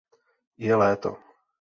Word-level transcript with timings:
Je 0.57 0.73
léto. 0.75 1.11